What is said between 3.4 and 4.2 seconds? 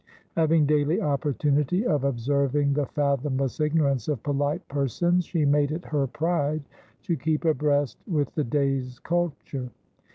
ignorance